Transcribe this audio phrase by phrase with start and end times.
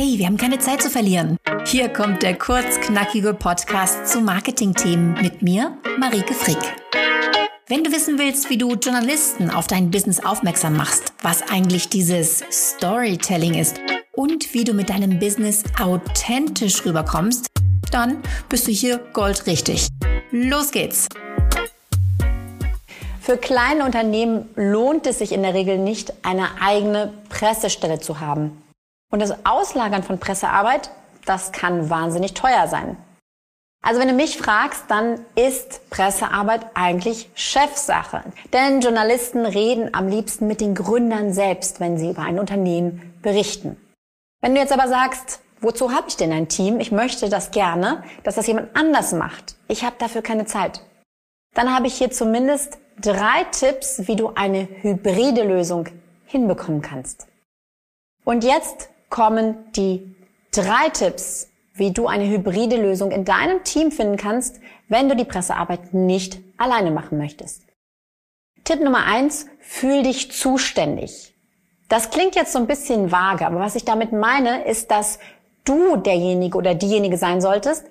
[0.00, 1.36] Hey, wir haben keine Zeit zu verlieren.
[1.66, 6.56] Hier kommt der kurzknackige Podcast zu Marketingthemen mit mir, Marike Frick.
[7.66, 12.44] Wenn du wissen willst, wie du Journalisten auf dein Business aufmerksam machst, was eigentlich dieses
[12.48, 13.80] Storytelling ist
[14.12, 17.48] und wie du mit deinem Business authentisch rüberkommst,
[17.90, 19.88] dann bist du hier goldrichtig.
[20.30, 21.08] Los geht's!
[23.20, 28.62] Für kleine Unternehmen lohnt es sich in der Regel nicht, eine eigene Pressestelle zu haben.
[29.10, 30.90] Und das Auslagern von Pressearbeit,
[31.24, 32.96] das kann wahnsinnig teuer sein.
[33.82, 38.22] Also wenn du mich fragst, dann ist Pressearbeit eigentlich Chefsache.
[38.52, 43.76] Denn Journalisten reden am liebsten mit den Gründern selbst, wenn sie über ein Unternehmen berichten.
[44.40, 46.80] Wenn du jetzt aber sagst, wozu habe ich denn ein Team?
[46.80, 49.56] Ich möchte das gerne, dass das jemand anders macht.
[49.68, 50.80] Ich habe dafür keine Zeit.
[51.54, 55.88] Dann habe ich hier zumindest drei Tipps, wie du eine hybride Lösung
[56.26, 57.26] hinbekommen kannst.
[58.24, 60.14] Und jetzt kommen die
[60.52, 65.24] drei Tipps, wie du eine hybride Lösung in deinem Team finden kannst, wenn du die
[65.24, 67.62] Pressearbeit nicht alleine machen möchtest.
[68.64, 71.34] Tipp Nummer eins, fühl dich zuständig.
[71.88, 75.18] Das klingt jetzt so ein bisschen vage, aber was ich damit meine, ist, dass
[75.64, 77.86] du derjenige oder diejenige sein solltest,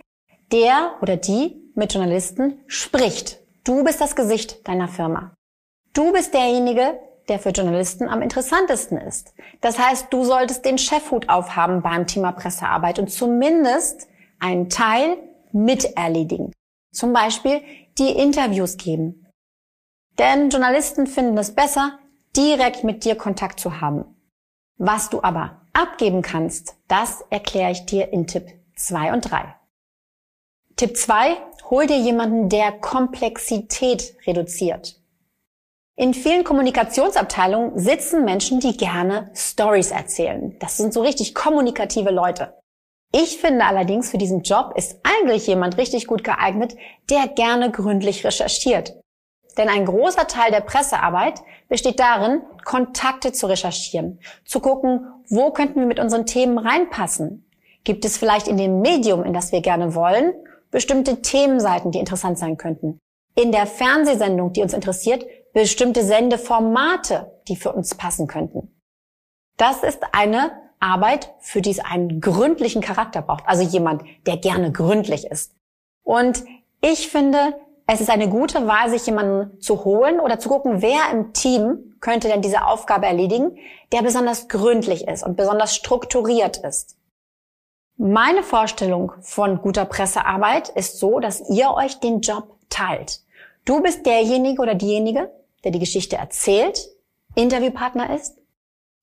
[0.51, 3.39] der oder die mit Journalisten spricht.
[3.63, 5.33] Du bist das Gesicht deiner Firma.
[5.93, 9.33] Du bist derjenige, der für Journalisten am interessantesten ist.
[9.61, 14.07] Das heißt, du solltest den Chefhut aufhaben beim Thema Pressearbeit und zumindest
[14.39, 15.17] einen Teil
[15.51, 16.53] miterledigen.
[16.91, 17.61] Zum Beispiel
[17.97, 19.25] die Interviews geben.
[20.17, 21.99] Denn Journalisten finden es besser,
[22.35, 24.05] direkt mit dir Kontakt zu haben.
[24.77, 29.55] Was du aber abgeben kannst, das erkläre ich dir in Tipp 2 und 3.
[30.75, 31.37] Tipp 2,
[31.69, 35.01] hol dir jemanden, der Komplexität reduziert.
[35.99, 40.55] In vielen Kommunikationsabteilungen sitzen Menschen, die gerne Stories erzählen.
[40.59, 42.53] Das sind so richtig kommunikative Leute.
[43.11, 46.75] Ich finde allerdings, für diesen Job ist eigentlich jemand richtig gut geeignet,
[47.09, 48.93] der gerne gründlich recherchiert.
[49.57, 55.79] Denn ein großer Teil der Pressearbeit besteht darin, Kontakte zu recherchieren, zu gucken, wo könnten
[55.79, 57.49] wir mit unseren Themen reinpassen.
[57.83, 60.35] Gibt es vielleicht in dem Medium, in das wir gerne wollen,
[60.69, 62.99] bestimmte Themenseiten, die interessant sein könnten?
[63.37, 68.81] In der Fernsehsendung, die uns interessiert, bestimmte Sendeformate, die für uns passen könnten.
[69.57, 73.43] Das ist eine Arbeit, für die es einen gründlichen Charakter braucht.
[73.45, 75.53] Also jemand, der gerne gründlich ist.
[76.03, 76.45] Und
[76.81, 77.55] ich finde,
[77.85, 81.95] es ist eine gute Wahl, sich jemanden zu holen oder zu gucken, wer im Team
[81.99, 83.59] könnte denn diese Aufgabe erledigen,
[83.91, 86.97] der besonders gründlich ist und besonders strukturiert ist.
[87.97, 93.21] Meine Vorstellung von guter Pressearbeit ist so, dass ihr euch den Job teilt.
[93.67, 95.29] Du bist derjenige oder diejenige,
[95.65, 96.87] der die Geschichte erzählt,
[97.35, 98.37] Interviewpartner ist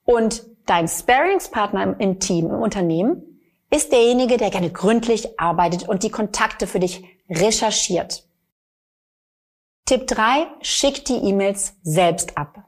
[0.05, 6.11] und dein Sparingspartner im Team, im Unternehmen, ist derjenige, der gerne gründlich arbeitet und die
[6.11, 8.27] Kontakte für dich recherchiert.
[9.85, 12.65] Tipp 3, schick die E-Mails selbst ab.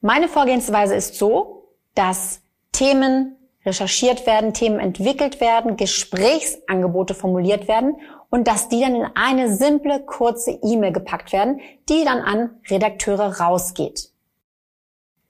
[0.00, 2.40] Meine Vorgehensweise ist so, dass
[2.72, 7.96] Themen recherchiert werden, Themen entwickelt werden, Gesprächsangebote formuliert werden
[8.30, 13.40] und dass die dann in eine simple, kurze E-Mail gepackt werden, die dann an Redakteure
[13.40, 14.10] rausgeht.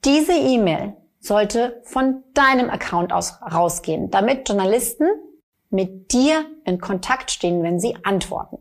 [0.05, 5.07] Diese E-Mail sollte von deinem Account aus rausgehen, damit Journalisten
[5.69, 8.57] mit dir in Kontakt stehen, wenn sie antworten.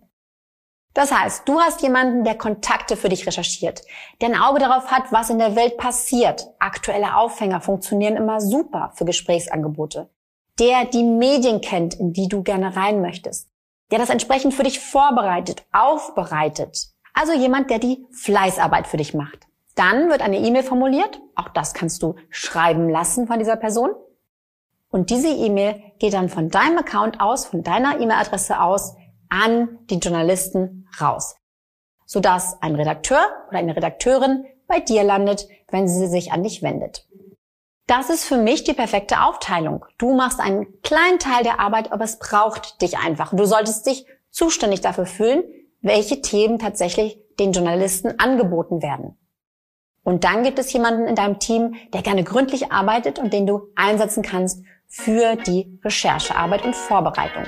[0.94, 3.82] Das heißt, du hast jemanden, der Kontakte für dich recherchiert,
[4.20, 6.48] der ein Auge darauf hat, was in der Welt passiert.
[6.58, 10.10] Aktuelle Aufhänger funktionieren immer super für Gesprächsangebote.
[10.58, 13.47] Der die Medien kennt, in die du gerne rein möchtest
[13.90, 16.88] der das entsprechend für dich vorbereitet, aufbereitet.
[17.14, 19.46] Also jemand, der die Fleißarbeit für dich macht.
[19.74, 21.20] Dann wird eine E-Mail formuliert.
[21.34, 23.90] Auch das kannst du schreiben lassen von dieser Person.
[24.90, 28.96] Und diese E-Mail geht dann von deinem Account aus, von deiner E-Mail-Adresse aus
[29.28, 31.36] an die Journalisten raus.
[32.06, 37.06] Sodass ein Redakteur oder eine Redakteurin bei dir landet, wenn sie sich an dich wendet.
[37.88, 39.82] Das ist für mich die perfekte Aufteilung.
[39.96, 43.34] Du machst einen kleinen Teil der Arbeit, aber es braucht dich einfach.
[43.34, 45.42] Du solltest dich zuständig dafür fühlen,
[45.80, 49.16] welche Themen tatsächlich den Journalisten angeboten werden.
[50.02, 53.68] Und dann gibt es jemanden in deinem Team, der gerne gründlich arbeitet und den du
[53.74, 57.44] einsetzen kannst für die Recherchearbeit und Vorbereitung.